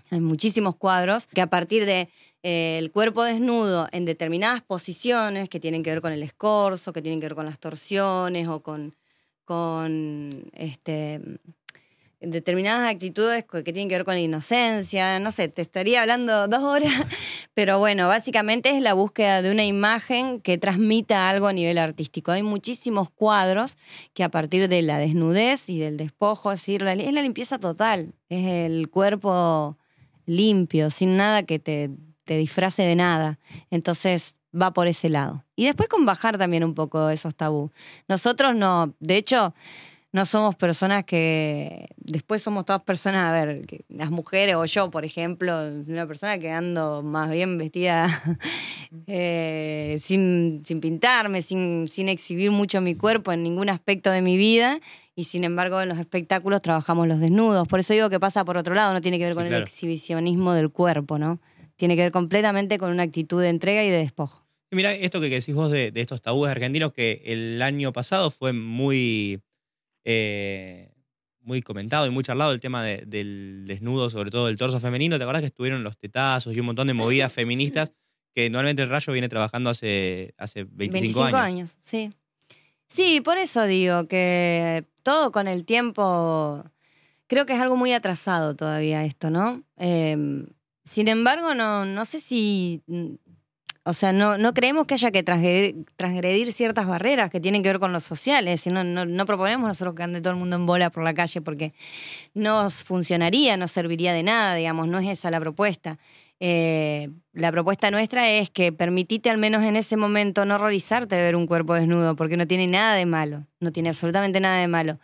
[0.10, 2.10] Hay muchísimos cuadros que a partir de
[2.50, 7.20] el cuerpo desnudo en determinadas posiciones que tienen que ver con el escorzo, que tienen
[7.20, 8.94] que ver con las torsiones o con,
[10.54, 11.20] este,
[12.22, 15.20] determinadas actitudes que tienen que ver con la inocencia.
[15.20, 16.94] No sé, te estaría hablando dos horas,
[17.54, 22.32] pero bueno, básicamente es la búsqueda de una imagen que transmita algo a nivel artístico.
[22.32, 23.78] Hay muchísimos cuadros
[24.14, 28.14] que a partir de la desnudez y del despojo, es decir, es la limpieza total,
[28.30, 29.78] es el cuerpo
[30.26, 31.90] limpio, sin nada que te,
[32.28, 33.40] te disfrace de nada.
[33.72, 35.44] Entonces va por ese lado.
[35.56, 37.72] Y después con bajar también un poco esos tabú.
[38.08, 39.56] Nosotros no, de hecho,
[40.12, 41.88] no somos personas que.
[41.98, 45.54] Después somos todas personas, a ver, que las mujeres o yo, por ejemplo,
[45.88, 48.08] una persona que ando más bien vestida
[49.08, 54.38] eh, sin, sin pintarme, sin, sin exhibir mucho mi cuerpo en ningún aspecto de mi
[54.38, 54.80] vida.
[55.16, 57.68] Y sin embargo, en los espectáculos trabajamos los desnudos.
[57.68, 59.58] Por eso digo que pasa por otro lado, no tiene que ver Sí, con claro.
[59.58, 61.40] el exhibicionismo del cuerpo, ¿no?
[61.78, 64.46] Tiene que ver completamente con una actitud de entrega y de despojo.
[64.70, 68.32] Y mira, esto que decís vos de, de estos tabúes argentinos que el año pasado
[68.32, 69.42] fue muy,
[70.04, 70.92] eh,
[71.40, 75.18] muy comentado y muy charlado el tema de- del desnudo, sobre todo del torso femenino.
[75.18, 77.94] ¿Te acordás que estuvieron los tetazos y un montón de movidas feministas
[78.36, 81.78] que normalmente el Rayo viene trabajando hace, hace 25, años?
[81.82, 82.12] sí.
[82.90, 86.63] Sí, por eso digo que todo con el tiempo,
[87.28, 89.63] creo que es algo muy atrasado todavía esto, ¿no?
[89.78, 90.46] Eh,
[90.88, 92.82] sin embargo, no, no sé si,
[93.84, 97.80] O sea, no, no creemos que haya que transgredir, ciertas barreras que tienen que ver
[97.80, 98.45] con lo social.
[98.47, 101.04] Es decir, no, no, no proponemos nosotros que ande todo el mundo en bola por
[101.04, 101.73] la calle porque
[102.34, 105.97] no funcionaría, no serviría de nada, digamos, no es esa la propuesta.
[106.39, 111.21] Eh, la propuesta nuestra es que permitite al menos en ese momento no horrorizarte de
[111.21, 114.67] ver un cuerpo desnudo, porque no tiene nada de malo, no tiene absolutamente nada de
[114.67, 115.00] malo.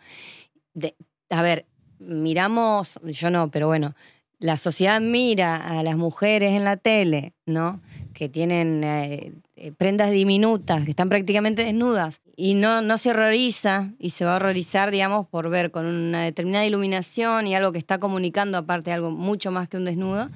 [0.74, 0.94] De-
[1.30, 1.64] a ver,
[1.98, 3.94] miramos, yo no, pero bueno,
[4.38, 7.80] la sociedad mira a las mujeres en la tele, ¿no?
[8.12, 9.32] Que tienen eh,
[9.76, 14.36] prendas diminutas, que están prácticamente desnudas, y no, no se horroriza, y se va a
[14.36, 19.10] horrorizar, digamos, por ver con una determinada iluminación y algo que está comunicando, aparte algo
[19.10, 20.30] mucho más que un desnudo.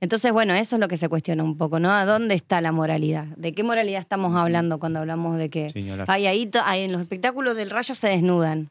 [0.00, 1.90] Entonces, bueno, eso es lo que se cuestiona un poco, ¿no?
[1.90, 3.24] ¿A dónde está la moralidad?
[3.36, 6.06] ¿De qué moralidad estamos hablando cuando hablamos de que Sí, ni hablar.
[6.08, 6.50] ay, ahí,
[6.84, 8.70] en los espectáculos del rayo se desnudan?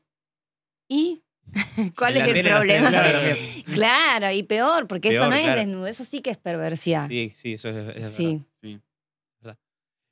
[0.88, 1.22] ¿Y
[1.98, 2.90] cuál En es el problema?
[2.90, 3.20] Claro,
[3.74, 5.60] claro, y peor, porque eso no es claro.
[5.60, 7.08] desnudo, eso sí que es perversidad.
[7.08, 8.44] Sí, sí, eso es, eso es Sí.
[8.62, 9.58] verdad.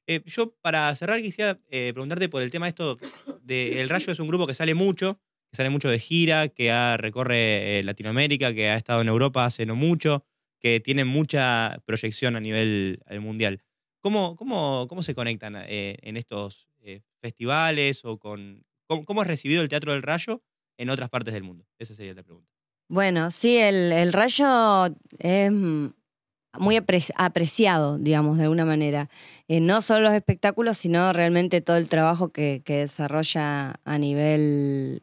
[0.08, 2.98] Eh, yo, para cerrar, quisiera eh, preguntarte por el tema esto
[3.42, 5.20] de El Rayo es un grupo que sale mucho,
[5.52, 9.46] que sale mucho de gira, que ha- recorre eh, Latinoamérica, que ha estado en Europa
[9.46, 10.24] hace no mucho,
[10.60, 13.64] que tiene mucha proyección a nivel mundial.
[14.00, 18.64] ¿Cómo, cómo, cómo se conectan eh, en estos eh, festivales o con...
[18.88, 20.44] Cómo, cómo es recibido el Teatro del Rayo
[20.78, 21.66] en otras partes del mundo?
[21.80, 22.50] Esa sería la pregunta.
[22.88, 24.86] Bueno, sí, el, rayo
[25.18, 29.10] es muy apre- apreciado, digamos, de alguna manera.
[29.48, 35.02] Eh, no solo los espectáculos, sino realmente todo el trabajo que, desarrolla a nivel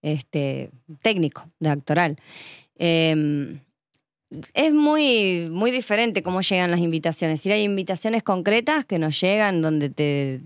[0.00, 0.70] este,
[1.02, 2.16] técnico, de actoral.
[2.76, 3.58] Eh,
[4.54, 7.40] es muy, muy diferente cómo llegan las invitaciones.
[7.40, 10.40] Si hay invitaciones concretas que nos llegan donde te,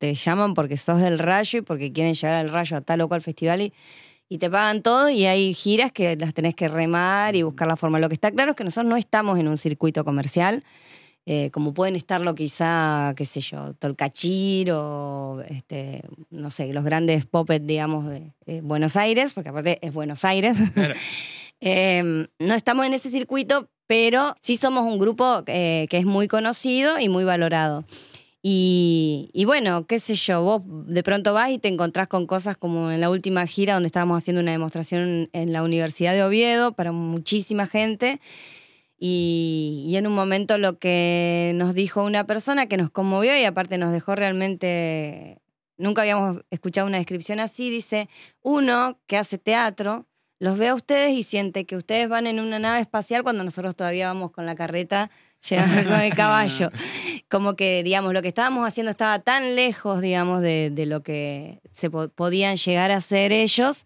[0.00, 3.08] te llaman porque sos del rayo y porque quieren llegar al rayo a tal o
[3.08, 3.74] cual festival y,
[4.30, 7.76] y te pagan todo y hay giras que las tenés que remar y buscar la
[7.76, 7.98] forma.
[7.98, 10.64] Lo que está claro es que nosotros no estamos en un circuito comercial,
[11.26, 17.26] eh, como pueden estarlo quizá, qué sé yo, Tolcachir o, este, no sé, los grandes
[17.26, 20.56] puppets, digamos, de eh, Buenos Aires, porque aparte es Buenos Aires.
[20.74, 20.94] Claro.
[21.62, 26.26] Eh, no estamos en ese circuito, pero sí somos un grupo eh, que es muy
[26.26, 27.84] conocido y muy valorado.
[28.42, 32.90] Y, bueno, qué sé yo, vos de pronto vas y te encontrás con cosas como
[32.90, 36.90] en la última gira donde estábamos haciendo una demostración en la Universidad de Oviedo para
[36.90, 38.20] muchísima gente.
[38.98, 43.44] Y, y en un momento lo que nos dijo una persona que nos conmovió y
[43.44, 45.38] aparte nos dejó realmente,
[45.76, 48.08] nunca habíamos escuchado una descripción así, dice,
[48.42, 50.06] uno que hace teatro,
[50.38, 53.76] los ve a ustedes y siente que ustedes van en una nave espacial cuando nosotros
[53.76, 55.10] todavía vamos con la carreta
[55.48, 56.68] llegando con el caballo.
[57.28, 61.60] Como que, digamos, lo que estábamos haciendo estaba tan lejos, digamos, de, de lo que
[61.72, 63.84] se po- podían llegar a hacer ellos.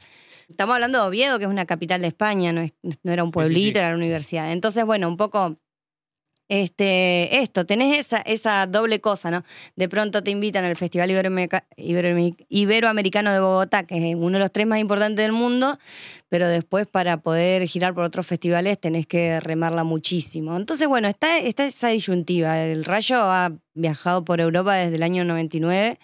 [0.48, 3.30] Estamos hablando de Oviedo, que es una capital de España, no, es- no era un
[3.30, 4.52] pueblito, era la universidad.
[4.52, 5.56] Entonces, bueno, un poco
[6.48, 9.44] este, esto, tenés esa, esa doble cosa, ¿no?
[9.76, 14.38] De pronto te invitan al Festival Iberoamerica- Iberoameric- Iberoamericano de Bogotá, que es uno de
[14.40, 15.78] los tres más importantes del mundo,
[16.28, 20.56] pero después para poder girar por otros festivales tenés que remarla muchísimo.
[20.56, 22.60] Entonces, bueno, está, está esa disyuntiva.
[22.60, 25.98] El Rayo ha viajado por Europa desde el año 99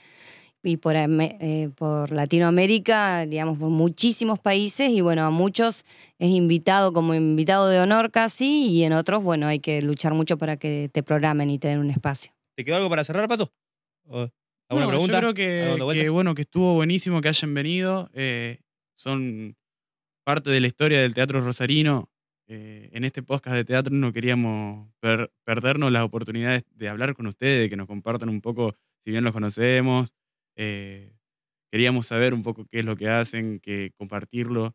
[0.63, 5.85] y por, Ame- eh, por Latinoamérica, digamos, por muchísimos países y bueno, a muchos
[6.19, 10.37] es invitado como invitado de honor casi y en otros, bueno, hay que luchar mucho
[10.39, 12.33] para que te programen y te den un espacio.
[12.57, 13.51] ¿Te quedó algo para cerrar, Pato?
[14.07, 14.29] ¿O
[14.69, 15.21] ¿Alguna No, pregunta?
[15.21, 18.11] Yo creo ¿Algo que, que, bueno, que estuvo buenísimo que hayan venido.
[18.13, 18.59] eh,
[18.95, 19.57] son
[20.25, 22.11] parte de la historia del teatro rosarino.
[22.47, 27.27] Eh, en este podcast de teatro no queríamos per- perdernos las oportunidades de hablar con
[27.29, 30.15] ustedes, de que nos compartan un poco, si bien los conocemos.
[30.57, 31.13] Eh,
[31.71, 34.75] queríamos saber un poco qué es lo que hacen, que compartirlo.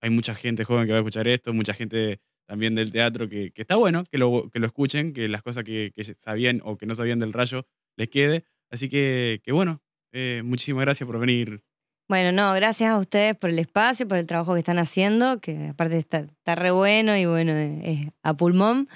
[0.00, 3.52] Hay mucha gente joven que va a escuchar esto, mucha gente también del teatro que,
[3.54, 6.86] está bueno que lo, que lo escuchen, que las cosas que, que sabían o que
[6.86, 8.44] no sabían del rayo les quede.
[8.70, 11.62] Así que, que bueno, eh, muchísimas gracias por venir.
[12.08, 15.68] Bueno, no, gracias a ustedes por el espacio, por el trabajo que están haciendo, que
[15.68, 18.88] aparte está, está re bueno y bueno, es a pulmón.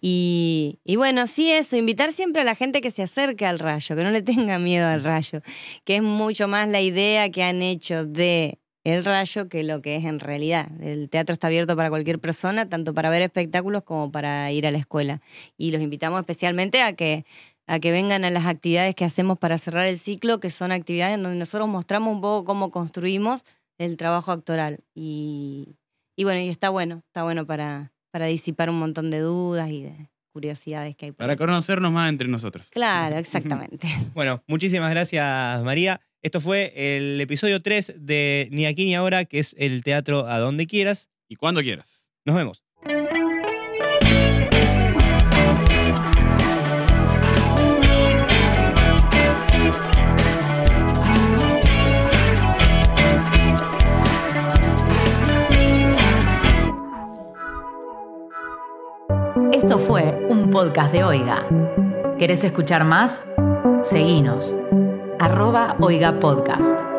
[0.00, 4.02] Y, bueno, sí, eso, invitar siempre a la gente que se acerque al rayo, que
[4.02, 5.42] no le tenga miedo al rayo,
[5.84, 9.96] que es mucho más la idea que han hecho de el rayo que lo que
[9.96, 10.68] es en realidad.
[10.80, 14.70] El teatro está abierto para cualquier persona, tanto para ver espectáculos como para ir a
[14.70, 15.20] la escuela.
[15.58, 17.24] Y los invitamos especialmente a que
[17.66, 21.14] a que vengan a las actividades que hacemos para cerrar el ciclo, que son actividades
[21.14, 23.44] en donde nosotros mostramos un poco cómo construimos
[23.78, 24.80] el trabajo actoral.
[24.92, 25.76] Y,
[26.16, 29.82] y bueno, y está bueno, está bueno para, para disipar un montón de dudas y
[29.84, 31.12] de curiosidades que hay.
[31.12, 31.38] por Para ahí.
[31.38, 32.70] conocernos más entre nosotros.
[32.70, 33.88] Claro, exactamente.
[34.14, 36.00] Bueno, muchísimas gracias, María.
[36.22, 40.38] Esto fue el episodio 3 de Ni aquí ni ahora, que es el teatro a
[40.38, 41.08] donde quieras.
[41.28, 42.06] Y cuando quieras.
[42.24, 42.62] Nos vemos.
[59.62, 61.46] Esto fue un podcast de Oiga.
[62.18, 63.22] ¿Querés escuchar más?
[63.82, 64.54] Seguinos.
[65.18, 66.89] Arroba Oiga Podcast.